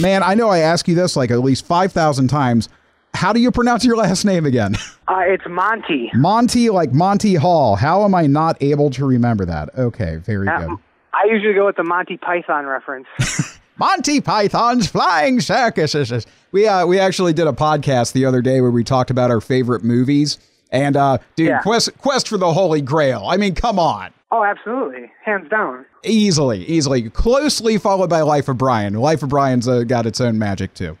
Man, 0.00 0.22
I 0.22 0.34
know 0.34 0.48
I 0.48 0.58
ask 0.58 0.88
you 0.88 0.94
this 0.94 1.16
like 1.16 1.30
at 1.30 1.40
least 1.40 1.66
5,000 1.66 2.28
times. 2.28 2.68
How 3.14 3.32
do 3.32 3.40
you 3.40 3.50
pronounce 3.50 3.84
your 3.84 3.96
last 4.04 4.24
name 4.24 4.46
again? 4.46 4.74
Uh, 5.08 5.20
it's 5.26 5.44
Monty. 5.48 6.10
Monty, 6.14 6.70
like 6.70 6.92
Monty 6.92 7.34
Hall. 7.34 7.76
How 7.76 8.04
am 8.04 8.14
I 8.14 8.26
not 8.26 8.56
able 8.62 8.90
to 8.90 9.04
remember 9.04 9.44
that? 9.44 9.70
Okay, 9.76 10.16
very 10.16 10.48
Uh, 10.48 10.58
good. 10.66 10.78
I 11.12 11.26
usually 11.30 11.52
go 11.52 11.66
with 11.66 11.76
the 11.76 11.84
Monty 11.84 12.16
Python 12.16 12.64
reference. 12.66 13.06
Monty 13.78 14.20
Python's 14.20 14.86
Flying 14.86 15.40
Circuses. 15.40 16.26
We 16.52 16.66
uh, 16.66 16.86
we 16.86 16.98
actually 16.98 17.32
did 17.32 17.46
a 17.46 17.52
podcast 17.52 18.12
the 18.12 18.24
other 18.24 18.40
day 18.40 18.60
where 18.60 18.70
we 18.70 18.84
talked 18.84 19.10
about 19.10 19.30
our 19.30 19.40
favorite 19.40 19.82
movies. 19.84 20.38
And 20.72 20.96
uh, 20.96 21.18
dude, 21.36 21.48
Yeah. 21.48 21.60
Quest 21.60 21.96
Quest 21.98 22.28
for 22.28 22.38
the 22.38 22.52
Holy 22.52 22.80
Grail. 22.80 23.24
I 23.28 23.36
mean, 23.36 23.54
come 23.54 23.78
on. 23.78 24.10
oh, 24.32 24.42
absolutely, 24.42 25.12
hands 25.24 25.48
down. 25.50 25.84
Easily, 26.04 26.64
easily. 26.64 27.08
Closely 27.10 27.78
followed 27.78 28.10
by 28.10 28.22
Life 28.22 28.48
of 28.48 28.58
Brian. 28.58 28.94
Life 28.94 29.22
of 29.22 29.28
Brian's 29.28 29.68
uh, 29.68 29.84
got 29.84 30.06
its 30.06 30.20
own 30.20 30.38
magic 30.38 30.74
too. 30.74 30.96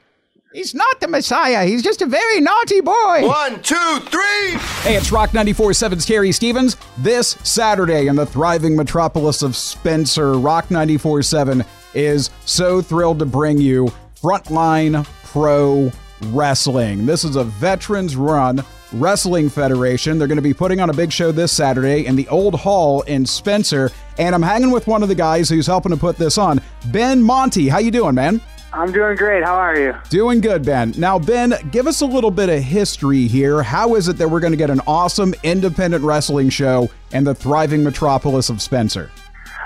He's 0.52 0.74
not 0.74 1.00
the 1.00 1.08
Messiah. 1.08 1.64
He's 1.64 1.82
just 1.82 2.02
a 2.02 2.06
very 2.06 2.38
naughty 2.42 2.82
boy. 2.82 3.26
One, 3.26 3.62
two, 3.62 3.98
three. 4.00 4.50
Hey, 4.82 4.96
it's 4.96 5.10
Rock 5.10 5.30
94.7's 5.30 6.04
Terry 6.04 6.30
Stevens. 6.30 6.76
This 6.98 7.38
Saturday 7.42 8.06
in 8.08 8.16
the 8.16 8.26
thriving 8.26 8.76
metropolis 8.76 9.40
of 9.40 9.56
Spencer, 9.56 10.34
Rock 10.34 10.66
94.7 10.68 11.64
is 11.94 12.28
so 12.44 12.82
thrilled 12.82 13.18
to 13.20 13.24
bring 13.24 13.56
you 13.56 13.90
Frontline 14.20 15.06
Pro 15.24 15.90
Wrestling. 16.26 17.06
This 17.06 17.24
is 17.24 17.36
a 17.36 17.44
veterans 17.44 18.14
run 18.14 18.62
wrestling 18.94 19.48
federation. 19.48 20.18
They're 20.18 20.28
going 20.28 20.36
to 20.36 20.42
be 20.42 20.54
putting 20.54 20.80
on 20.80 20.90
a 20.90 20.92
big 20.92 21.12
show 21.12 21.32
this 21.32 21.52
Saturday 21.52 22.06
in 22.06 22.16
the 22.16 22.28
Old 22.28 22.54
Hall 22.54 23.02
in 23.02 23.26
Spencer. 23.26 23.90
And 24.18 24.34
I'm 24.34 24.42
hanging 24.42 24.70
with 24.70 24.86
one 24.86 25.02
of 25.02 25.08
the 25.08 25.14
guys 25.14 25.48
who's 25.48 25.66
helping 25.66 25.92
to 25.92 25.98
put 25.98 26.16
this 26.16 26.38
on, 26.38 26.60
Ben 26.86 27.22
Manthe. 27.22 27.68
How 27.70 27.78
you 27.78 27.90
doing, 27.90 28.14
man? 28.14 28.40
I'm 28.74 28.90
doing 28.90 29.16
great. 29.16 29.44
How 29.44 29.54
are 29.54 29.78
you? 29.78 29.94
Doing 30.08 30.40
good, 30.40 30.64
Ben. 30.64 30.94
Now, 30.96 31.18
Ben, 31.18 31.54
give 31.70 31.86
us 31.86 32.00
a 32.00 32.06
little 32.06 32.30
bit 32.30 32.48
of 32.48 32.62
history 32.62 33.26
here. 33.26 33.62
How 33.62 33.96
is 33.96 34.08
it 34.08 34.16
that 34.16 34.28
we're 34.28 34.40
going 34.40 34.54
to 34.54 34.56
get 34.56 34.70
an 34.70 34.80
awesome 34.86 35.34
independent 35.42 36.02
wrestling 36.02 36.48
show 36.48 36.90
in 37.12 37.24
the 37.24 37.34
thriving 37.34 37.84
metropolis 37.84 38.48
of 38.48 38.62
Spencer? 38.62 39.10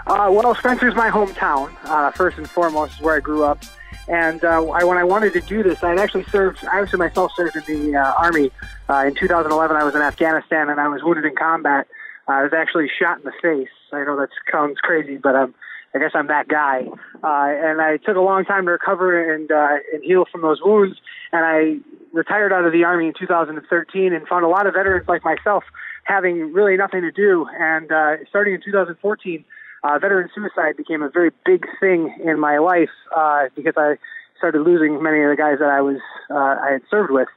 Uh, 0.08 0.28
well, 0.30 0.54
Spencer's 0.56 0.94
my 0.94 1.08
hometown. 1.08 1.72
Uh, 1.84 2.10
first 2.12 2.38
and 2.38 2.50
foremost, 2.50 2.94
is 2.94 3.00
where 3.00 3.16
I 3.16 3.20
grew 3.20 3.44
up. 3.44 3.62
And 4.08 4.44
uh, 4.44 4.70
I, 4.70 4.84
when 4.84 4.98
I 4.98 5.04
wanted 5.04 5.32
to 5.32 5.40
do 5.40 5.62
this, 5.62 5.82
I 5.82 5.90
had 5.90 5.98
actually 5.98 6.24
served. 6.24 6.64
I 6.64 6.80
actually 6.80 7.00
myself 7.00 7.32
served 7.36 7.56
in 7.56 7.64
the 7.92 7.98
uh, 7.98 8.12
army. 8.12 8.50
Uh, 8.88 9.04
in 9.06 9.14
2011, 9.14 9.76
I 9.76 9.84
was 9.84 9.94
in 9.94 10.02
Afghanistan 10.02 10.68
and 10.68 10.80
I 10.80 10.88
was 10.88 11.02
wounded 11.02 11.24
in 11.24 11.34
combat. 11.34 11.88
I 12.28 12.42
was 12.42 12.52
actually 12.52 12.88
shot 12.88 13.18
in 13.18 13.24
the 13.24 13.32
face. 13.42 13.68
I 13.92 14.04
know 14.04 14.18
that 14.18 14.30
sounds 14.50 14.78
crazy, 14.78 15.16
but 15.16 15.34
I 15.34 15.98
guess 15.98 16.10
I'm 16.14 16.26
that 16.28 16.48
guy. 16.48 16.86
Uh, 17.22 17.48
and 17.48 17.80
I 17.80 17.96
took 17.96 18.16
a 18.16 18.20
long 18.20 18.44
time 18.44 18.66
to 18.66 18.72
recover 18.72 19.34
and 19.34 19.50
uh, 19.50 19.78
and 19.92 20.02
heal 20.02 20.24
from 20.30 20.42
those 20.42 20.60
wounds. 20.62 20.98
And 21.32 21.44
I 21.44 21.78
retired 22.12 22.52
out 22.52 22.64
of 22.64 22.72
the 22.72 22.84
army 22.84 23.08
in 23.08 23.14
2013 23.18 24.12
and 24.12 24.26
found 24.28 24.44
a 24.44 24.48
lot 24.48 24.66
of 24.66 24.74
veterans 24.74 25.08
like 25.08 25.24
myself 25.24 25.64
having 26.04 26.52
really 26.52 26.76
nothing 26.76 27.02
to 27.02 27.10
do. 27.10 27.46
And 27.58 27.91
uh, 27.91 28.24
starting 28.28 28.54
in 28.54 28.60
2014 28.62 29.44
uh, 29.86 29.98
veteran 29.98 30.28
suicide 30.34 30.76
became 30.76 31.02
a 31.02 31.08
very 31.08 31.30
big 31.44 31.66
thing 31.80 32.14
in 32.24 32.40
my 32.40 32.58
life 32.58 32.90
uh, 33.14 33.44
because 33.54 33.74
I 33.76 33.96
started 34.38 34.62
losing 34.62 35.02
many 35.02 35.22
of 35.22 35.30
the 35.30 35.36
guys 35.36 35.58
that 35.60 35.68
I 35.68 35.80
was 35.80 35.98
uh, 36.30 36.34
I 36.34 36.72
had 36.72 36.82
served 36.90 37.10
with. 37.10 37.28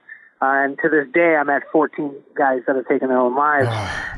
Uh, 0.41 0.63
and 0.63 0.79
to 0.81 0.87
this 0.87 1.05
day, 1.13 1.35
I'm 1.35 1.49
at 1.49 1.63
14 1.69 2.15
guys 2.33 2.61
that 2.65 2.77
have 2.77 2.87
taken 2.87 3.09
their 3.09 3.17
own 3.17 3.35
lives. 3.35 3.67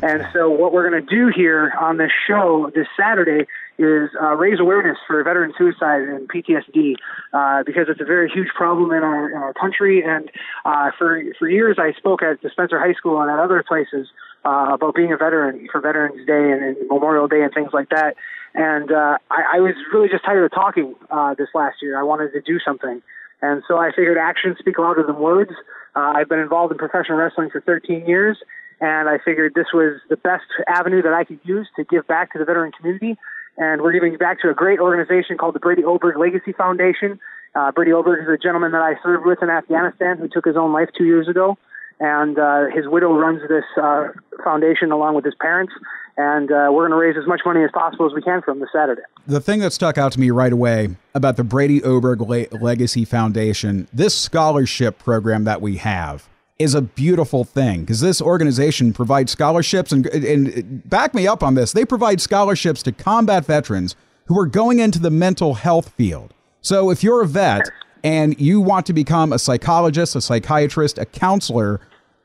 and 0.03 0.21
so, 0.31 0.52
what 0.52 0.71
we're 0.71 0.87
going 0.87 1.03
to 1.03 1.15
do 1.15 1.31
here 1.35 1.73
on 1.81 1.97
this 1.97 2.11
show 2.27 2.71
this 2.75 2.85
Saturday 2.95 3.47
is 3.79 4.11
uh, 4.21 4.35
raise 4.35 4.59
awareness 4.59 4.99
for 5.07 5.23
veteran 5.23 5.52
suicide 5.57 6.03
and 6.03 6.29
PTSD 6.29 6.93
uh, 7.33 7.63
because 7.65 7.87
it's 7.89 8.02
a 8.02 8.05
very 8.05 8.29
huge 8.29 8.49
problem 8.55 8.91
in 8.91 9.02
our 9.02 9.31
in 9.31 9.37
our 9.37 9.53
country. 9.53 10.03
And 10.03 10.29
uh, 10.63 10.91
for 10.95 11.23
for 11.39 11.49
years, 11.49 11.77
I 11.79 11.93
spoke 11.93 12.21
at 12.21 12.39
the 12.43 12.52
Spencer 12.52 12.79
High 12.79 12.93
School 12.93 13.19
and 13.19 13.31
at 13.31 13.39
other 13.39 13.63
places 13.67 14.07
uh, 14.45 14.70
about 14.73 14.95
being 14.95 15.11
a 15.11 15.17
veteran 15.17 15.67
for 15.71 15.82
Veterans 15.82 16.26
Day 16.26 16.52
and, 16.52 16.64
and 16.64 16.88
Memorial 16.89 17.27
Day 17.27 17.42
and 17.43 17.54
things 17.54 17.70
like 17.73 17.89
that. 17.89 18.15
And 18.54 18.92
uh, 18.92 19.17
I, 19.30 19.58
I 19.58 19.60
was 19.60 19.76
really 19.93 20.10
just 20.10 20.26
tired 20.26 20.43
of 20.43 20.52
talking 20.52 20.95
uh, 21.10 21.36
this 21.36 21.49
last 21.54 21.77
year. 21.82 21.99
I 21.99 22.04
wanted 22.04 22.32
to 22.33 22.42
do 22.42 22.60
something. 22.60 23.02
And 23.42 23.64
so 23.67 23.77
I 23.77 23.92
figured 23.95 24.17
actions 24.17 24.58
speak 24.60 24.77
louder 24.77 25.04
than 25.05 25.17
words. 25.17 25.52
Uh, 25.95 26.14
I've 26.15 26.30
been 26.30 26.39
involved 26.39 26.71
in 26.71 26.77
professional 26.77 27.17
wrestling 27.17 27.49
for 27.49 27.61
13 27.61 28.05
years, 28.05 28.38
and 28.80 29.10
I 29.10 29.17
figured 29.23 29.54
this 29.55 29.67
was 29.73 29.99
the 30.10 30.17
best 30.17 30.45
avenue 30.67 31.02
that 31.02 31.14
I 31.14 31.23
could 31.23 31.39
use 31.44 31.67
to 31.76 31.83
give 31.83 32.08
back 32.08 32.33
to 32.33 32.39
the 32.39 32.45
veteran 32.45 32.71
community. 32.71 33.17
And 33.58 33.82
we're 33.82 33.92
giving 33.92 34.15
back 34.17 34.42
to 34.42 34.49
a 34.49 34.54
great 34.54 34.80
organization 34.80 35.38
called 35.38 35.55
the 35.55 35.60
Brady 35.60 35.82
Oderberg 35.82 36.17
Legacy 36.17 36.54
Foundation. 36.54 37.20
Uh, 37.54 37.71
Brady 37.71 37.92
Oderberg 37.92 38.23
is 38.23 38.30
a 38.30 38.38
gentleman 38.38 38.71
that 38.71 38.82
I 38.82 38.95
served 39.04 39.26
with 39.26 39.39
in 39.42 39.49
Afghanistan 39.49 40.17
who 40.17 40.27
took 40.27 40.45
his 40.45 40.55
own 40.55 40.71
life 40.71 40.89
two 40.98 41.05
years 41.05 41.27
ago. 41.27 41.58
And 42.02 42.39
uh, 42.39 42.66
his 42.73 42.88
widow 42.88 43.14
runs 43.14 43.42
this 43.48 43.64
uh, 43.80 44.08
foundation 44.44 44.92
along 44.92 45.14
with 45.14 45.23
his 45.23 45.36
parents. 45.39 45.72
And 46.17 46.52
uh, 46.52 46.70
we're 46.72 46.89
going 46.89 46.92
to 46.92 46.98
raise 46.98 47.16
as 47.16 47.28
much 47.28 47.42
money 47.45 47.64
as 47.64 47.70
possible 47.72 48.08
as 48.08 48.14
we 48.14 48.23
can 48.23 48.42
from 48.42 48.60
this 48.60 48.70
Saturday. 48.73 49.04
The 49.28 49.39
thing 49.39 49.60
that 49.60 49.72
stuck 49.72 50.00
out 50.00 50.12
to 50.14 50.20
me 50.20 50.32
right 50.32 50.52
away 50.52 50.95
about 51.14 51.38
the 51.38 51.44
Brady 51.44 51.80
Oderberg 51.80 52.28
Le- 52.28 52.58
Legacy 52.58 53.06
Foundation, 53.06 53.88
this 53.94 54.17
scholarship 54.17 54.98
program 54.98 55.44
that 55.44 55.62
we 55.62 55.78
have, 55.78 56.28
is 56.58 56.73
a 56.73 56.82
beautiful 56.82 57.44
thing 57.44 57.82
because 57.82 58.02
this 58.02 58.20
organization 58.20 58.94
provides 58.94 59.32
scholarships 59.32 59.92
and, 59.92 60.08
and 60.08 60.88
back 60.89 61.14
me 61.14 61.28
up 61.28 61.44
on 61.44 61.54
this. 61.54 61.72
They 61.72 61.86
provide 61.86 62.20
scholarships 62.20 62.82
to 62.83 62.92
combat 62.92 63.45
veterans 63.45 63.95
who 64.26 64.39
are 64.39 64.48
going 64.48 64.80
into 64.80 65.00
the 65.00 65.12
mental 65.12 65.54
health 65.54 65.89
field. 65.89 66.33
So 66.62 66.89
if 66.89 67.04
you're 67.04 67.22
a 67.22 67.28
vet 67.28 67.70
and 68.04 68.39
you 68.39 68.60
want 68.60 68.86
to 68.88 68.94
become 68.94 69.32
a 69.32 69.39
psychologist, 69.39 70.16
a 70.16 70.22
psychiatrist, 70.22 70.98
a 70.98 71.06
counselor, 71.06 71.80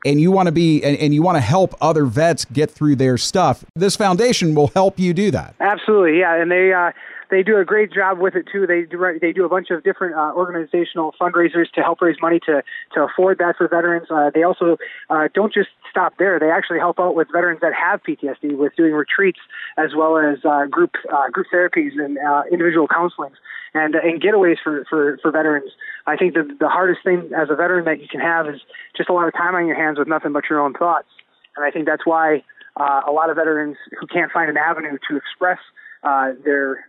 and 0.07 0.21
you 0.21 0.31
want 0.31 0.47
to 0.47 0.51
be 0.51 0.81
and, 0.83 0.97
and 0.97 1.13
you 1.13 1.21
want 1.21 1.35
to 1.35 1.41
help 1.41 1.75
other 1.81 2.05
vets 2.05 2.45
get 2.45 2.71
through 2.71 2.95
their 2.95 3.17
stuff, 3.17 3.65
this 3.75 3.95
foundation 3.95 4.55
will 4.55 4.67
help 4.67 4.97
you 4.97 5.13
do 5.13 5.29
that. 5.31 5.53
Absolutely, 5.59 6.19
yeah, 6.19 6.41
and 6.41 6.49
they 6.49 6.73
uh, 6.73 6.91
they 7.29 7.43
do 7.43 7.57
a 7.57 7.65
great 7.65 7.91
job 7.91 8.19
with 8.19 8.35
it 8.35 8.47
too. 8.51 8.65
They 8.67 8.83
do 8.83 8.97
they 9.21 9.33
do 9.33 9.45
a 9.45 9.49
bunch 9.49 9.69
of 9.69 9.83
different 9.83 10.15
uh, 10.15 10.33
organizational 10.35 11.13
fundraisers 11.19 11.69
to 11.75 11.81
help 11.81 12.01
raise 12.01 12.17
money 12.21 12.39
to 12.45 12.63
to 12.93 13.01
afford 13.03 13.39
that 13.39 13.57
for 13.57 13.67
veterans. 13.67 14.07
Uh, 14.09 14.31
they 14.33 14.43
also 14.43 14.77
uh, 15.09 15.27
don't 15.33 15.53
just 15.53 15.69
stop 15.89 16.13
there. 16.17 16.39
They 16.39 16.49
actually 16.49 16.79
help 16.79 16.99
out 16.99 17.15
with 17.15 17.27
veterans 17.31 17.59
that 17.61 17.73
have 17.73 18.01
PTSD 18.03 18.57
with 18.57 18.75
doing 18.75 18.93
retreats 18.93 19.39
as 19.77 19.91
well 19.95 20.17
as 20.17 20.39
uh, 20.45 20.65
group 20.65 20.91
uh, 21.11 21.29
group 21.29 21.47
therapies 21.53 21.99
and 21.99 22.17
uh, 22.17 22.43
individual 22.51 22.87
counselings 22.87 23.35
and 23.73 23.95
uh, 23.95 23.99
and 24.03 24.21
getaways 24.21 24.57
for, 24.63 24.85
for 24.89 25.17
for 25.21 25.31
veterans. 25.31 25.71
I 26.05 26.15
think 26.15 26.33
that 26.35 26.57
the 26.59 26.69
hardest 26.69 27.03
thing 27.03 27.31
as 27.35 27.49
a 27.49 27.55
veteran 27.55 27.85
that 27.85 28.01
you 28.01 28.07
can 28.07 28.21
have 28.21 28.47
is 28.47 28.61
just 28.95 29.09
a 29.09 29.13
lot 29.13 29.27
of 29.27 29.33
time 29.33 29.55
on 29.55 29.67
your 29.67 29.75
hands 29.75 29.99
with 29.99 30.07
nothing 30.07 30.33
but 30.33 30.45
your 30.49 30.59
own 30.59 30.73
thoughts. 30.73 31.07
And 31.55 31.65
I 31.65 31.71
think 31.71 31.85
that's 31.85 32.05
why 32.05 32.43
uh, 32.77 33.01
a 33.07 33.11
lot 33.11 33.29
of 33.29 33.35
veterans 33.35 33.77
who 33.99 34.07
can't 34.07 34.31
find 34.31 34.49
an 34.49 34.57
avenue 34.57 34.97
to 35.09 35.17
express 35.17 35.59
uh, 36.03 36.31
their 36.45 36.85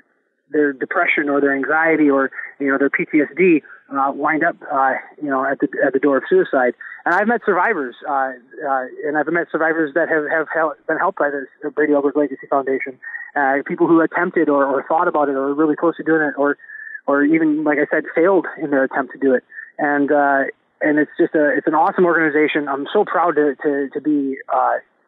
their 0.50 0.72
depression 0.72 1.28
or 1.28 1.41
their 1.41 1.54
anxiety 1.54 2.10
or 2.10 2.31
you 2.59 2.69
know 2.69 2.78
their 2.78 2.91
PTSD 2.91 3.62
uh, 3.91 4.12
wind 4.12 4.44
up 4.44 4.56
uh, 4.70 4.94
you 5.22 5.28
know 5.28 5.44
at 5.44 5.60
the 5.60 5.69
at 5.84 5.92
the 5.92 5.98
door 5.98 6.19
of 6.19 6.25
suicide. 6.28 6.75
And 7.04 7.14
I've 7.14 7.28
met 7.28 7.41
survivors, 7.47 7.97
uh, 8.06 8.12
uh, 8.12 8.84
and 9.06 9.16
I've 9.16 9.26
met 9.28 9.47
survivors 9.50 9.94
that 9.94 10.08
have 10.08 10.25
have 10.28 10.76
been 10.87 10.98
helped 10.98 11.19
by 11.19 11.31
the 11.31 11.70
Brady 11.70 11.92
Oderberg 11.92 12.16
Legacy 12.16 12.47
Foundation. 12.50 12.98
Uh, 13.37 13.62
people 13.66 13.87
who 13.87 14.00
attempted 14.00 14.48
or, 14.48 14.64
or 14.66 14.84
thought 14.88 15.08
about 15.08 15.28
it 15.28 15.32
or 15.32 15.42
were 15.42 15.54
really 15.54 15.76
close 15.76 15.97
to 15.97 16.03
doing 16.03 16.22
it, 16.22 16.34
or 16.37 16.58
or 17.06 17.25
even 17.25 17.64
like 17.64 17.78
I 17.78 17.87
said, 17.91 18.04
failed 18.14 18.47
in 18.62 18.70
their 18.70 18.84
attempt 18.84 19.12
to 19.12 19.19
do 19.19 19.32
it. 19.34 19.44
And 19.78 20.10
uh, 20.12 20.44
and 20.81 20.98
it's 20.98 21.12
just 21.19 21.34
a 21.34 21.56
it's 21.56 21.66
an 21.66 21.75
awesome 21.75 22.04
organization. 22.04 22.69
I'm 22.69 22.87
so 22.92 23.04
proud 23.04 23.37
to 23.37 23.54
to, 23.62 23.88
to 23.94 24.00
be 24.00 24.37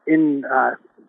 in 0.06 0.44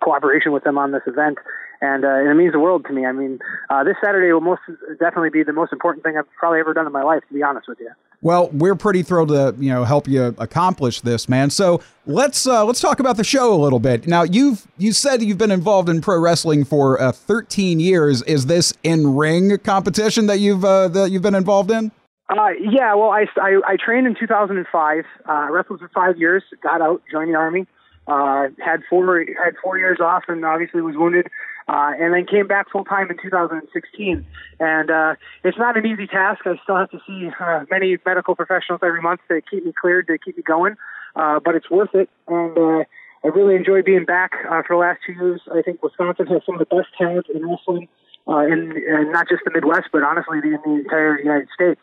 cooperation 0.01 0.51
with 0.51 0.63
them 0.63 0.77
on 0.77 0.91
this 0.91 1.03
event, 1.05 1.37
and, 1.81 2.05
uh, 2.05 2.09
and 2.09 2.29
it 2.29 2.35
means 2.35 2.53
the 2.53 2.59
world 2.59 2.85
to 2.87 2.93
me. 2.93 3.05
I 3.05 3.11
mean, 3.11 3.39
uh, 3.69 3.83
this 3.83 3.95
Saturday 4.03 4.31
will 4.31 4.41
most 4.41 4.61
definitely 4.99 5.31
be 5.31 5.43
the 5.43 5.53
most 5.53 5.73
important 5.73 6.03
thing 6.03 6.15
I've 6.17 6.29
probably 6.37 6.59
ever 6.59 6.73
done 6.73 6.85
in 6.85 6.93
my 6.93 7.03
life, 7.03 7.23
to 7.27 7.33
be 7.33 7.43
honest 7.43 7.67
with 7.67 7.79
you. 7.79 7.89
Well, 8.23 8.49
we're 8.53 8.75
pretty 8.75 9.01
thrilled 9.01 9.29
to 9.29 9.55
you 9.57 9.69
know 9.69 9.83
help 9.83 10.07
you 10.07 10.35
accomplish 10.37 11.01
this, 11.01 11.27
man. 11.27 11.49
So 11.49 11.81
let's 12.05 12.45
uh, 12.45 12.63
let's 12.65 12.79
talk 12.79 12.99
about 12.99 13.17
the 13.17 13.23
show 13.23 13.51
a 13.51 13.57
little 13.57 13.79
bit. 13.79 14.05
Now, 14.05 14.21
you've 14.21 14.67
you 14.77 14.93
said 14.93 15.23
you've 15.23 15.39
been 15.39 15.51
involved 15.51 15.89
in 15.89 16.01
pro 16.01 16.19
wrestling 16.19 16.63
for 16.63 17.01
uh, 17.01 17.11
13 17.11 17.79
years. 17.79 18.21
Is 18.23 18.45
this 18.45 18.73
in 18.83 19.15
ring 19.15 19.57
competition 19.59 20.27
that 20.27 20.39
you've 20.39 20.63
uh, 20.63 20.87
that 20.89 21.09
you've 21.09 21.23
been 21.23 21.35
involved 21.35 21.71
in? 21.71 21.91
Uh, 22.29 22.51
yeah, 22.61 22.93
well, 22.95 23.09
I, 23.09 23.25
I, 23.41 23.59
I 23.67 23.75
trained 23.83 24.07
in 24.07 24.15
2005. 24.17 25.03
Uh, 25.27 25.47
wrestled 25.49 25.79
for 25.79 25.89
five 25.89 26.17
years. 26.17 26.43
Got 26.63 26.81
out, 26.81 27.01
joined 27.11 27.29
the 27.29 27.37
army. 27.37 27.65
Uh, 28.07 28.47
had 28.63 28.81
four 28.89 29.25
had 29.43 29.55
four 29.63 29.77
years 29.77 29.99
off, 29.99 30.23
and 30.27 30.45
obviously 30.45 30.81
was 30.81 30.95
wounded. 30.95 31.27
Uh, 31.67 31.91
and 31.99 32.13
then 32.13 32.25
came 32.25 32.47
back 32.47 32.69
full 32.71 32.83
time 32.83 33.09
in 33.09 33.17
2016. 33.21 34.25
And 34.59 34.91
uh, 34.91 35.15
it's 35.43 35.57
not 35.57 35.77
an 35.77 35.85
easy 35.85 36.07
task. 36.07 36.41
I 36.45 36.59
still 36.63 36.75
have 36.75 36.89
to 36.91 36.99
see 37.07 37.29
uh, 37.39 37.65
many 37.69 37.97
medical 38.05 38.35
professionals 38.35 38.81
every 38.83 39.01
month 39.01 39.21
to 39.29 39.41
keep 39.41 39.65
me 39.65 39.73
cleared, 39.79 40.07
to 40.07 40.17
keep 40.17 40.37
me 40.37 40.43
going. 40.43 40.75
Uh, 41.15 41.39
but 41.43 41.55
it's 41.55 41.69
worth 41.69 41.93
it. 41.93 42.09
And 42.27 42.57
uh, 42.57 42.83
I 43.23 43.27
really 43.27 43.55
enjoy 43.55 43.83
being 43.83 44.05
back 44.05 44.31
uh, 44.49 44.61
for 44.65 44.75
the 44.75 44.79
last 44.79 44.99
two 45.05 45.13
years. 45.13 45.41
I 45.53 45.61
think 45.61 45.83
Wisconsin 45.83 46.27
has 46.27 46.41
some 46.45 46.55
of 46.55 46.59
the 46.59 46.75
best 46.75 46.87
talent 46.97 47.27
in 47.33 47.47
wrestling, 47.47 47.87
uh, 48.27 48.39
in, 48.39 48.71
in 48.71 49.11
not 49.11 49.29
just 49.29 49.43
the 49.45 49.51
Midwest, 49.51 49.89
but 49.91 50.03
honestly 50.03 50.39
in 50.39 50.59
the 50.63 50.81
entire 50.83 51.19
United 51.19 51.47
States. 51.53 51.81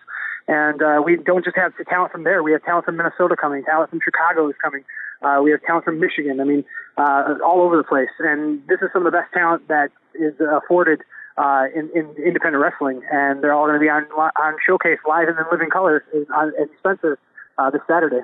And 0.49 0.83
uh, 0.83 1.03
we 1.05 1.17
don't 1.17 1.45
just 1.45 1.57
have 1.57 1.73
talent 1.89 2.11
from 2.11 2.25
there. 2.25 2.43
We 2.43 2.53
have 2.53 2.65
talent 2.65 2.87
from 2.87 2.97
Minnesota 2.97 3.37
coming, 3.37 3.65
talent 3.65 3.91
from 3.91 4.01
Chicago 4.03 4.49
is 4.49 4.57
coming. 4.63 4.83
Uh, 5.21 5.41
we 5.43 5.51
have 5.51 5.61
talent 5.63 5.85
from 5.85 6.01
Michigan. 6.01 6.41
I 6.41 6.45
mean, 6.45 6.65
uh, 6.97 7.35
all 7.45 7.61
over 7.61 7.77
the 7.77 7.85
place. 7.85 8.09
And 8.19 8.67
this 8.67 8.79
is 8.81 8.89
some 8.93 9.07
of 9.07 9.13
the 9.13 9.17
best 9.17 9.33
talent 9.33 9.69
that 9.69 9.91
is 10.15 10.35
afforded 10.41 11.03
uh, 11.37 11.65
in, 11.75 11.91
in 11.95 12.15
independent 12.17 12.63
wrestling. 12.63 13.03
And 13.13 13.43
they're 13.43 13.53
all 13.53 13.67
going 13.67 13.79
to 13.79 13.81
be 13.81 13.91
on 13.91 14.05
on 14.05 14.57
Showcase 14.67 14.99
live 15.07 15.29
and 15.29 15.39
in 15.39 15.45
living 15.53 15.71
color 15.71 16.05
on, 16.35 16.53
at 16.61 16.69
Spencer 16.79 17.19
uh, 17.59 17.71
this 17.71 17.83
Saturday. 17.87 18.21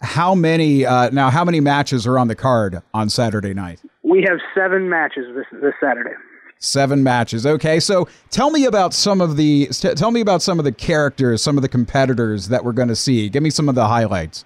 How 0.00 0.34
many 0.34 0.84
uh, 0.84 1.10
now? 1.10 1.30
How 1.30 1.44
many 1.44 1.60
matches 1.60 2.06
are 2.06 2.18
on 2.18 2.28
the 2.28 2.34
card 2.34 2.82
on 2.92 3.08
Saturday 3.08 3.54
night? 3.54 3.80
We 4.02 4.22
have 4.28 4.38
seven 4.54 4.88
matches 4.88 5.34
this 5.34 5.46
this 5.60 5.74
Saturday. 5.80 6.14
Seven 6.58 7.02
matches. 7.02 7.44
Okay, 7.46 7.78
so 7.78 8.08
tell 8.30 8.50
me 8.50 8.64
about 8.64 8.94
some 8.94 9.20
of 9.20 9.36
the 9.36 9.66
tell 9.66 10.10
me 10.10 10.20
about 10.20 10.40
some 10.40 10.58
of 10.58 10.64
the 10.64 10.72
characters, 10.72 11.42
some 11.42 11.58
of 11.58 11.62
the 11.62 11.68
competitors 11.68 12.48
that 12.48 12.64
we're 12.64 12.72
going 12.72 12.88
to 12.88 12.96
see. 12.96 13.28
Give 13.28 13.42
me 13.42 13.50
some 13.50 13.68
of 13.68 13.74
the 13.74 13.86
highlights. 13.86 14.44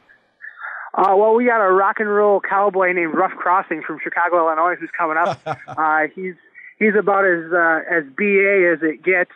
Uh, 0.95 1.15
well, 1.17 1.35
we 1.35 1.45
got 1.45 1.65
a 1.65 1.71
rock 1.71 2.01
and 2.01 2.09
roll 2.09 2.41
cowboy 2.41 2.93
named 2.93 3.15
Rough 3.15 3.31
Crossing 3.33 3.83
from 3.87 4.01
Chicago, 4.03 4.49
Illinois, 4.49 4.75
who's 4.81 4.91
coming 4.99 5.17
up. 5.17 5.39
uh, 5.69 6.09
he's 6.13 6.35
he's 6.81 6.95
about 6.99 7.25
as 7.25 7.53
uh, 7.53 7.81
as 7.89 8.05
ba 8.17 8.75
as 8.75 8.83
it 8.83 9.05
gets. 9.05 9.31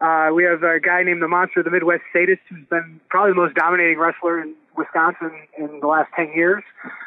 Uh, 0.00 0.28
we 0.34 0.44
have 0.44 0.62
a 0.62 0.78
guy 0.78 1.02
named 1.02 1.22
the 1.22 1.28
Monster 1.28 1.60
of 1.60 1.64
the 1.64 1.70
Midwest 1.70 2.02
Sadist, 2.12 2.42
who's 2.50 2.66
been 2.68 3.00
probably 3.08 3.30
the 3.32 3.40
most 3.40 3.54
dominating 3.54 3.98
wrestler 3.98 4.42
in 4.42 4.54
Wisconsin 4.76 5.32
in 5.58 5.80
the 5.80 5.86
last 5.86 6.10
10 6.14 6.32
years. 6.34 6.62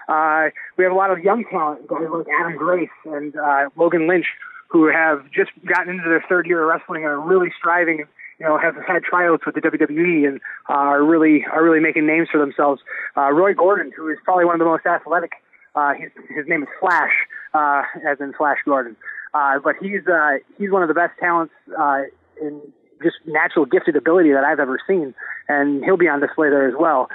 Uh, 0.08 0.50
we 0.78 0.84
have 0.84 0.92
a 0.92 0.96
lot 0.96 1.12
of 1.12 1.20
young 1.20 1.46
talent, 1.52 1.88
guys 1.88 2.08
like 2.12 2.26
Adam 2.40 2.58
Grace 2.58 2.90
and 3.06 3.36
uh, 3.36 3.70
Logan 3.76 4.08
Lynch, 4.08 4.26
who 4.70 4.88
have 4.88 5.26
just 5.32 5.52
gotten 5.66 5.96
into 5.96 6.10
their 6.10 6.24
third 6.30 6.48
year 6.48 6.64
of 6.64 6.70
wrestling 6.70 7.04
and 7.04 7.12
are 7.12 7.20
really 7.20 7.50
striving. 7.58 8.06
You 8.40 8.46
know, 8.46 8.58
have 8.58 8.76
had 8.88 9.04
tryouts 9.04 9.46
with 9.46 9.56
the 9.56 9.62
WWE 9.62 10.26
and 10.28 10.40
uh, 10.70 10.74
are 10.74 11.04
really 11.04 11.46
are 11.52 11.62
really 11.62 11.82
making 11.82 12.08
names 12.08 12.30
for 12.32 12.38
themselves. 12.38 12.82
Uh, 13.18 13.32
Roy 13.32 13.54
Gordon, 13.54 13.92
who 13.96 14.08
is 14.08 14.18
probably 14.24 14.46
one 14.46 14.56
of 14.56 14.60
the 14.60 14.66
most 14.66 14.86
athletic. 14.86 15.34
Uh, 15.76 15.94
his, 15.94 16.10
his 16.34 16.48
name 16.48 16.64
is 16.64 16.70
Flash, 16.80 17.12
uh, 17.54 17.84
as 18.10 18.20
in 18.22 18.34
Flash 18.34 18.58
Gordon. 18.64 18.96
Uh, 19.34 19.60
but 19.60 19.76
he's 19.82 20.08
uh, 20.08 20.38
he's 20.58 20.72
one 20.72 20.82
of 20.82 20.88
the 20.88 20.94
best 20.94 21.20
talents 21.20 21.54
uh, 21.78 22.04
in 22.42 22.62
just 23.04 23.18
natural 23.26 23.66
gifted 23.66 23.96
ability 23.96 24.32
that 24.32 24.44
I've 24.44 24.60
ever 24.60 24.80
seen, 24.88 25.14
and 25.48 25.84
he'll 25.84 25.98
be 25.98 26.08
on 26.08 26.22
display 26.22 26.50
there 26.50 26.68
as 26.68 26.76
well. 26.80 27.10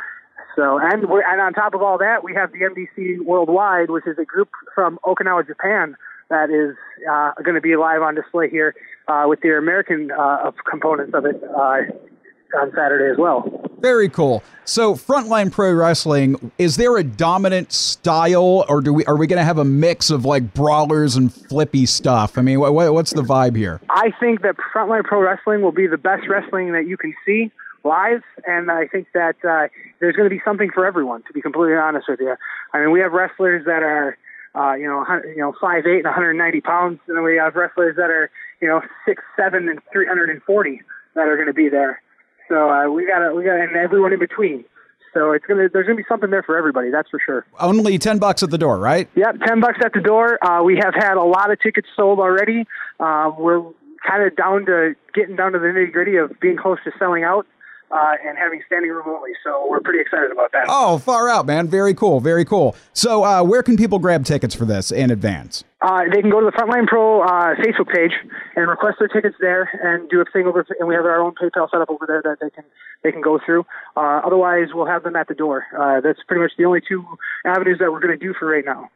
So, 0.57 0.79
and 0.79 1.09
we're, 1.09 1.23
and 1.23 1.41
on 1.41 1.53
top 1.53 1.75
of 1.75 1.83
all 1.83 1.99
that, 1.99 2.23
we 2.23 2.35
have 2.35 2.53
the 2.53 2.59
MDC 2.59 3.25
Worldwide, 3.25 3.91
which 3.91 4.07
is 4.07 4.19
a 4.19 4.25
group 4.25 4.51
from 4.75 4.99
Okinawa, 5.05 5.47
Japan, 5.47 5.97
that 6.35 6.51
is 6.51 6.77
uh, 7.11 7.33
going 7.43 7.55
to 7.55 7.61
be 7.61 7.77
live 7.77 8.03
on 8.03 8.15
display 8.15 8.51
here 8.51 8.75
uh, 9.07 9.25
with 9.27 9.41
the 9.41 9.57
American 9.57 10.11
uh, 10.11 10.51
components 10.69 11.15
of 11.15 11.25
it 11.25 11.41
uh, 11.45 12.59
on 12.61 12.73
Saturday 12.75 13.11
as 13.11 13.19
well. 13.19 13.71
Very 13.79 14.09
cool. 14.09 14.43
So, 14.65 14.95
Frontline 14.95 15.53
Pro 15.53 15.73
Wrestling, 15.75 16.53
is 16.59 16.77
there 16.77 16.97
a 16.97 17.05
dominant 17.05 17.73
style, 17.73 18.65
or 18.69 18.81
do 18.81 18.95
we 18.95 19.05
are 19.05 19.17
we 19.17 19.27
going 19.27 19.39
to 19.39 19.45
have 19.45 19.59
a 19.59 19.65
mix 19.65 20.11
of 20.11 20.25
like 20.25 20.55
brawlers 20.55 21.17
and 21.17 21.33
flippy 21.33 21.87
stuff? 21.87 22.39
I 22.39 22.43
mean, 22.43 22.61
what, 22.61 22.73
what's 22.73 23.13
the 23.13 23.23
vibe 23.23 23.57
here? 23.57 23.81
I 23.91 24.11
think 24.19 24.43
that 24.43 24.57
Frontline 24.75 25.05
Pro 25.05 25.21
Wrestling 25.21 25.63
will 25.63 25.73
be 25.73 25.87
the 25.87 25.99
best 25.99 26.27
wrestling 26.29 26.73
that 26.73 26.87
you 26.87 26.97
can 26.97 27.15
see 27.27 27.51
live, 27.85 28.23
and 28.47 28.71
I 28.71 28.87
think 28.87 29.09
that 29.13 29.37
uh, 29.45 29.69
there's 30.01 30.17
going 30.17 30.29
to 30.29 30.35
be 30.35 30.41
something 30.45 30.71
for 30.71 30.87
everyone. 30.87 31.23
To 31.25 31.33
be 31.33 31.43
completely 31.43 31.77
honest 31.77 32.09
with 32.09 32.21
you, 32.21 32.35
I 32.73 32.81
mean, 32.81 32.91
we 32.91 33.01
have 33.01 33.13
wrestlers 33.13 33.67
that 33.67 33.83
are, 33.83 34.17
uh, 34.55 34.75
you 34.75 34.87
know, 34.87 35.05
you 35.25 35.39
know, 35.39 35.55
five 35.61 35.87
eight 35.87 35.99
and 35.99 36.05
190 36.05 36.61
pounds, 36.61 37.01
and 37.09 37.17
then 37.17 37.25
we 37.25 37.37
have 37.37 37.55
wrestlers 37.55 37.97
that 37.97 38.11
are, 38.11 38.31
you 38.61 38.69
know, 38.69 38.81
six 39.07 39.23
seven 39.37 39.69
and 39.69 39.81
340 39.93 40.81
that 41.15 41.29
are 41.29 41.37
going 41.37 41.49
to 41.49 41.55
be 41.55 41.69
there. 41.69 42.01
So 42.49 42.71
uh, 42.71 42.89
we 42.89 43.07
got 43.07 43.35
we 43.35 43.45
got 43.45 43.59
and 43.59 43.77
everyone 43.77 44.13
in 44.13 44.19
between. 44.19 44.65
So 45.13 45.31
it's 45.31 45.47
gonna 45.47 45.69
there's 45.73 45.87
gonna 45.87 45.97
be 45.97 46.05
something 46.09 46.31
there 46.31 46.43
for 46.43 46.59
everybody. 46.59 46.91
That's 46.91 47.09
for 47.09 47.21
sure. 47.25 47.47
Only 47.59 47.99
ten 47.99 48.19
bucks 48.19 48.43
at 48.43 48.51
the 48.51 48.59
door, 48.59 48.79
right? 48.79 49.09
Yep, 49.15 49.37
ten 49.47 49.61
bucks 49.61 49.79
at 49.85 49.93
the 49.93 50.01
door. 50.01 50.45
Uh, 50.45 50.63
we 50.63 50.77
have 50.77 50.95
had 50.95 51.17
a 51.17 51.23
lot 51.23 51.53
of 51.53 51.61
tickets 51.61 51.89
sold 51.97 52.19
already. 52.19 52.67
Um, 52.99 53.37
we're 53.39 53.63
kind 54.07 54.25
of 54.25 54.37
down 54.37 54.67
to 54.67 54.95
getting 55.15 55.37
down 55.37 55.53
to 55.53 55.59
the 55.59 55.67
nitty 55.67 55.93
gritty 55.93 56.17
of 56.17 56.39
being 56.41 56.57
close 56.57 56.79
to 56.85 56.91
selling 56.99 57.23
out 57.23 57.47
uh, 57.91 58.15
and 58.27 58.37
having 58.37 58.63
standing 58.67 58.91
room 58.91 59.07
only. 59.07 59.31
So 59.43 59.67
we're 59.69 59.81
pretty 59.81 60.01
excited 60.01 60.31
about 60.31 60.53
that. 60.53 60.67
Oh, 60.69 60.99
far 60.99 61.29
out, 61.29 61.47
man! 61.47 61.69
Very 61.69 61.95
cool, 61.95 62.21
very 62.21 62.45
cool. 62.45 62.77
So 62.93 63.25
uh, 63.25 63.43
where 63.43 63.63
can 63.63 63.77
people 63.77 63.99
grab 63.99 64.25
tickets 64.25 64.55
for 64.55 64.65
this 64.65 64.91
in 64.91 65.11
advance? 65.11 65.65
Uh, 65.81 66.03
they 66.11 66.21
can 66.21 66.31
go 66.31 66.41
to 66.41 66.47
the 66.47 66.53
Frontline 66.53 66.87
Pro 66.87 67.23
uh, 67.23 67.55
Facebook 67.57 67.93
page 67.93 68.13
and 68.57 68.69
request 68.69 68.97
their 68.99 69.09
tickets 69.09 69.37
there, 69.41 69.69
and 69.83 70.09
do 70.09 70.21
a 70.21 70.25
thing 70.33 70.47
over. 70.47 70.67
And 70.79 70.89
we 70.89 70.95
have 70.95 71.05
our 71.05 71.21
own 71.21 71.35
PayPal 71.35 71.71
set 71.71 71.81
up 71.81 71.91
over 71.91 72.07
there 72.07 72.23
that 72.23 72.39
they 72.41 72.51
can 72.51 72.65
they 73.03 73.13
can 73.13 73.21
go 73.21 73.39
through. 73.45 73.67
Uh, 73.97 74.21
otherwise, 74.25 74.69
we'll 74.73 74.87
have 74.87 75.03
them 75.03 75.17
at 75.17 75.29
the 75.29 75.35
door. 75.35 75.67
Uh, 75.79 76.01
that's 76.01 76.21
pretty 76.27 76.43
much 76.43 76.53
the 76.57 76.65
only 76.65 76.81
two 76.87 77.05
avenues 77.45 77.79
that 77.79 77.93
we're 77.93 78.01
going 78.01 78.19
to 78.19 78.25
do 78.25 78.35
for 78.39 78.47
right 78.47 78.65
now. 78.65 78.91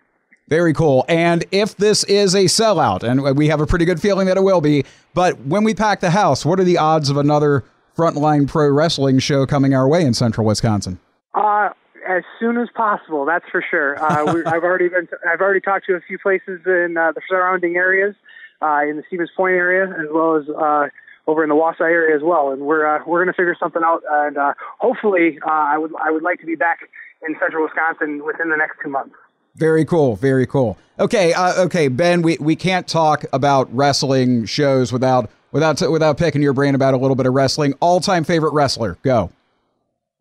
Very 0.49 0.73
cool. 0.73 1.05
And 1.09 1.45
if 1.53 1.77
this 1.77 2.05
is 2.05 2.35
a 2.35 2.45
sellout, 2.45 3.03
and 3.03 3.37
we 3.37 3.49
have 3.49 3.61
a 3.61 3.67
pretty 3.67 3.85
good 3.85 4.01
feeling 4.01 4.27
that 4.29 4.39
it 4.39 4.43
will 4.43 4.63
be, 4.63 4.85
but 5.13 5.39
when 5.41 5.63
we 5.63 5.75
pack 5.75 6.01
the 6.01 6.11
house, 6.11 6.45
what 6.45 6.59
are 6.59 6.65
the 6.65 6.79
odds 6.79 7.11
of 7.11 7.19
another 7.19 7.65
Frontline 7.99 8.47
Pro 8.47 8.71
Wrestling 8.71 9.19
show 9.19 9.45
coming 9.45 9.75
our 9.75 9.89
way 9.89 10.03
in 10.03 10.15
Central 10.15 10.47
Wisconsin? 10.47 11.01
Uh, 11.35 11.71
as 12.09 12.23
soon 12.39 12.57
as 12.57 12.69
possible. 12.75 13.25
That's 13.25 13.45
for 13.51 13.63
sure. 13.69 14.01
Uh, 14.01 14.43
I've 14.47 14.63
already 14.63 14.89
been. 14.89 15.09
I've 15.29 15.41
already 15.41 15.61
talked 15.61 15.87
to 15.87 15.95
a 15.95 16.01
few 16.01 16.19
places 16.19 16.61
in 16.65 16.97
uh, 16.97 17.13
the 17.13 17.21
surrounding 17.29 17.77
areas, 17.77 18.15
uh, 18.63 18.83
in 18.89 18.97
the 18.97 19.03
Stevens 19.09 19.31
Point 19.37 19.55
area, 19.55 19.93
as 20.01 20.07
well 20.13 20.37
as 20.37 20.49
uh, 20.49 20.87
over 21.27 21.43
in 21.43 21.49
the 21.49 21.57
Wausau 21.57 21.83
area 21.83 22.15
as 22.15 22.23
well. 22.23 22.51
And 22.51 22.63
we're 22.63 22.87
uh, 22.87 23.03
we're 23.05 23.25
going 23.25 23.33
to 23.33 23.37
figure 23.37 23.57
something 23.59 23.83
out. 23.85 24.03
And 24.09 24.39
uh, 24.39 24.55
hopefully, 24.79 25.39
uh, 25.45 25.51
I 25.51 25.77
would 25.77 25.93
I 26.01 26.11
would 26.11 26.23
like 26.23 26.39
to 26.41 26.47
be 26.47 26.55
back 26.55 26.81
in 27.27 27.37
Central 27.41 27.65
Wisconsin 27.65 28.25
within 28.25 28.49
the 28.49 28.57
next 28.57 28.77
two 28.83 28.91
months. 28.91 29.15
Very 29.57 29.85
cool. 29.85 30.15
Very 30.15 30.47
cool. 30.47 30.79
Okay. 31.01 31.33
Uh, 31.33 31.65
okay, 31.65 31.89
Ben. 31.89 32.23
We 32.23 32.39
we 32.39 32.55
can't 32.55 32.87
talk 32.87 33.25
about 33.33 33.75
wrestling 33.75 34.45
shows 34.45 34.93
without 34.93 35.31
without 35.53 35.81
without 35.91 36.19
picking 36.19 36.43
your 36.43 36.53
brain 36.53 36.75
about 36.75 36.95
a 36.95 36.97
little 36.97 37.17
bit 37.17 37.27
of 37.27 37.35
wrestling. 37.35 37.75
All 37.81 38.01
time 38.01 38.25
favorite 38.25 38.53
wrestler. 38.53 38.99
Go. 39.03 39.31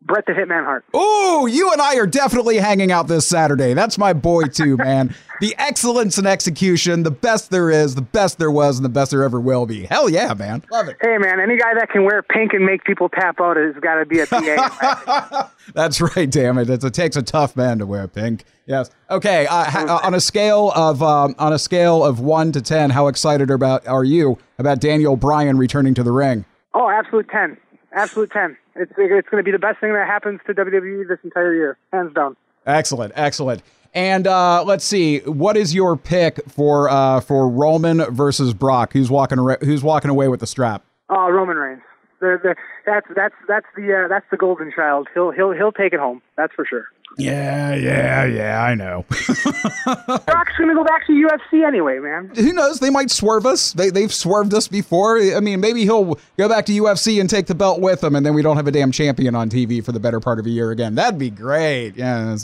Bret 0.08 0.24
the 0.26 0.32
Hitman 0.32 0.64
Hart. 0.64 0.84
Oh, 0.94 1.46
you 1.46 1.70
and 1.70 1.80
I 1.80 1.96
are 1.96 2.06
definitely 2.06 2.56
hanging 2.56 2.90
out 2.90 3.08
this 3.08 3.28
Saturday. 3.28 3.74
That's 3.74 3.98
my 3.98 4.14
boy 4.14 4.44
too, 4.44 4.78
man. 4.78 5.14
the 5.40 5.54
excellence 5.58 6.16
in 6.16 6.26
execution, 6.26 7.02
the 7.02 7.10
best 7.10 7.50
there 7.50 7.70
is, 7.70 7.94
the 7.94 8.02
best 8.02 8.38
there 8.38 8.50
was, 8.50 8.78
and 8.78 8.84
the 8.84 8.90
best 8.90 9.10
there 9.10 9.22
ever 9.22 9.38
will 9.38 9.66
be. 9.66 9.84
Hell 9.84 10.08
yeah, 10.08 10.32
man. 10.32 10.64
Love 10.72 10.88
it. 10.88 10.96
Hey, 11.00 11.18
man, 11.18 11.38
any 11.40 11.58
guy 11.58 11.74
that 11.74 11.90
can 11.90 12.04
wear 12.04 12.22
pink 12.22 12.54
and 12.54 12.64
make 12.64 12.84
people 12.84 13.10
tap 13.10 13.38
out 13.38 13.58
has 13.58 13.74
got 13.76 13.96
to 13.96 14.06
be 14.06 14.20
a 14.20 14.26
PA. 14.26 15.50
That's 15.74 16.00
right, 16.00 16.28
damn 16.28 16.56
it. 16.56 16.70
It's, 16.70 16.84
it 16.84 16.94
takes 16.94 17.14
a 17.14 17.22
tough 17.22 17.54
man 17.54 17.78
to 17.78 17.86
wear 17.86 18.08
pink. 18.08 18.44
Yes. 18.66 18.90
Okay. 19.10 19.46
Uh, 19.46 19.64
ha- 19.64 20.00
on 20.02 20.14
a 20.14 20.20
scale 20.20 20.72
of 20.74 21.02
um, 21.02 21.34
on 21.38 21.52
a 21.52 21.58
scale 21.58 22.02
of 22.04 22.20
one 22.20 22.52
to 22.52 22.62
ten, 22.62 22.90
how 22.90 23.08
excited 23.08 23.50
about 23.50 23.86
are 23.86 24.04
you 24.04 24.38
about 24.58 24.80
Daniel 24.80 25.16
Bryan 25.16 25.58
returning 25.58 25.94
to 25.94 26.02
the 26.02 26.12
ring? 26.12 26.44
Oh, 26.74 26.88
absolute 26.88 27.28
ten. 27.28 27.56
Absolute 27.92 28.30
ten. 28.30 28.56
It's 28.78 28.92
it's 28.96 29.28
going 29.28 29.42
to 29.42 29.44
be 29.44 29.52
the 29.52 29.58
best 29.58 29.80
thing 29.80 29.92
that 29.92 30.06
happens 30.06 30.40
to 30.46 30.54
WWE 30.54 31.08
this 31.08 31.18
entire 31.24 31.54
year, 31.54 31.78
hands 31.92 32.14
down. 32.14 32.36
Excellent, 32.66 33.12
excellent. 33.16 33.62
And 33.94 34.26
uh, 34.26 34.62
let's 34.64 34.84
see, 34.84 35.20
what 35.20 35.56
is 35.56 35.74
your 35.74 35.96
pick 35.96 36.40
for 36.48 36.88
uh, 36.88 37.20
for 37.20 37.48
Roman 37.48 38.04
versus 38.14 38.54
Brock? 38.54 38.92
Who's 38.92 39.10
walking 39.10 39.38
Who's 39.62 39.82
walking 39.82 40.10
away 40.10 40.28
with 40.28 40.40
the 40.40 40.46
strap? 40.46 40.84
Oh, 41.08 41.30
Roman 41.30 41.56
Reigns. 41.56 41.82
The, 42.20 42.38
the, 42.42 42.54
that's 42.84 43.06
that's 43.14 43.34
that's 43.46 43.66
the 43.76 44.04
uh, 44.04 44.08
that's 44.08 44.26
the 44.30 44.36
golden 44.36 44.72
child. 44.72 45.08
He'll 45.14 45.30
he'll 45.30 45.52
he'll 45.52 45.72
take 45.72 45.92
it 45.92 46.00
home. 46.00 46.20
That's 46.36 46.52
for 46.52 46.64
sure. 46.64 46.86
Yeah, 47.18 47.74
yeah, 47.74 48.24
yeah, 48.26 48.62
I 48.62 48.74
know. 48.76 49.04
Brock's 49.08 50.56
gonna 50.56 50.74
go 50.74 50.84
back 50.84 51.04
to 51.08 51.12
UFC 51.12 51.66
anyway, 51.66 51.98
man. 51.98 52.30
Who 52.36 52.52
knows? 52.52 52.78
They 52.78 52.90
might 52.90 53.10
swerve 53.10 53.44
us. 53.44 53.72
They 53.72 53.90
they've 53.90 54.14
swerved 54.14 54.54
us 54.54 54.68
before. 54.68 55.18
I 55.18 55.40
mean, 55.40 55.60
maybe 55.60 55.82
he'll 55.82 56.16
go 56.36 56.48
back 56.48 56.64
to 56.66 56.72
UFC 56.72 57.20
and 57.20 57.28
take 57.28 57.46
the 57.46 57.56
belt 57.56 57.80
with 57.80 58.04
him, 58.04 58.14
and 58.14 58.24
then 58.24 58.34
we 58.34 58.42
don't 58.42 58.56
have 58.56 58.68
a 58.68 58.70
damn 58.70 58.92
champion 58.92 59.34
on 59.34 59.50
TV 59.50 59.84
for 59.84 59.90
the 59.90 59.98
better 59.98 60.20
part 60.20 60.38
of 60.38 60.46
a 60.46 60.50
year 60.50 60.70
again. 60.70 60.94
That'd 60.94 61.18
be 61.18 61.30
great. 61.30 61.96
Yeah. 61.96 62.36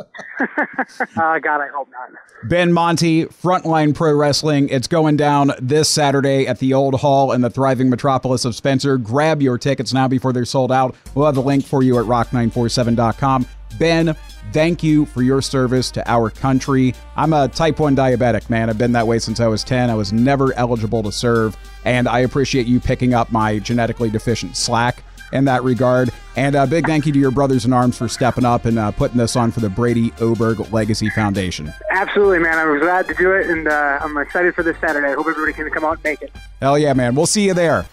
uh, 0.40 1.38
God, 1.40 1.60
I 1.60 1.68
hope 1.74 1.88
not. 1.90 2.10
Ben 2.48 2.70
Manthe, 2.70 3.26
Frontline 3.28 3.94
Pro 3.94 4.14
Wrestling. 4.14 4.68
It's 4.68 4.86
going 4.86 5.16
down 5.16 5.50
this 5.60 5.88
Saturday 5.88 6.46
at 6.46 6.60
the 6.60 6.72
Old 6.72 6.94
Hall 7.00 7.32
in 7.32 7.40
the 7.40 7.50
thriving 7.50 7.90
metropolis 7.90 8.44
of 8.44 8.54
Spencer. 8.54 8.96
Grab 8.96 9.42
your 9.42 9.58
tickets 9.58 9.92
now 9.92 10.06
before 10.08 10.32
they're 10.32 10.44
sold 10.44 10.70
out. 10.70 10.94
We'll 11.14 11.26
have 11.26 11.34
the 11.34 11.42
link 11.42 11.66
for 11.66 11.82
you 11.82 11.98
at 11.98 12.06
rock947.com. 12.06 13.46
Ben, 13.78 14.14
thank 14.52 14.82
you 14.82 15.06
for 15.06 15.22
your 15.22 15.42
service 15.42 15.90
to 15.92 16.10
our 16.10 16.30
country. 16.30 16.94
I'm 17.16 17.32
a 17.32 17.48
type 17.48 17.78
1 17.78 17.96
diabetic, 17.96 18.50
man. 18.50 18.70
I've 18.70 18.78
been 18.78 18.92
that 18.92 19.06
way 19.06 19.18
since 19.18 19.40
I 19.40 19.46
was 19.46 19.64
10. 19.64 19.90
I 19.90 19.94
was 19.94 20.12
never 20.12 20.52
eligible 20.54 21.02
to 21.02 21.12
serve, 21.12 21.56
and 21.84 22.08
I 22.08 22.20
appreciate 22.20 22.66
you 22.66 22.80
picking 22.80 23.14
up 23.14 23.32
my 23.32 23.58
genetically 23.58 24.10
deficient 24.10 24.56
slack 24.56 25.02
in 25.32 25.44
that 25.44 25.62
regard. 25.62 26.10
And 26.36 26.54
a 26.54 26.66
big 26.66 26.86
thank 26.86 27.06
you 27.06 27.12
to 27.12 27.18
your 27.18 27.30
brothers 27.30 27.64
in 27.64 27.72
arms 27.72 27.96
for 27.96 28.08
stepping 28.08 28.44
up 28.44 28.64
and 28.64 28.78
uh, 28.78 28.92
putting 28.92 29.18
this 29.18 29.36
on 29.36 29.50
for 29.50 29.60
the 29.60 29.68
Brady 29.68 30.10
Oderberg 30.12 30.72
Legacy 30.72 31.10
Foundation. 31.10 31.72
Absolutely, 31.90 32.38
man. 32.38 32.58
I 32.58 32.64
was 32.66 32.80
glad 32.80 33.06
to 33.08 33.14
do 33.14 33.32
it, 33.32 33.48
and 33.48 33.68
uh, 33.68 33.98
I'm 34.00 34.16
excited 34.18 34.54
for 34.54 34.62
this 34.62 34.76
Saturday. 34.80 35.08
I 35.08 35.14
hope 35.14 35.26
everybody 35.28 35.52
can 35.52 35.70
come 35.70 35.84
out 35.84 35.94
and 35.94 36.04
make 36.04 36.22
it. 36.22 36.32
Hell 36.60 36.78
yeah, 36.78 36.92
man. 36.92 37.14
We'll 37.14 37.26
see 37.26 37.46
you 37.46 37.54
there. 37.54 37.86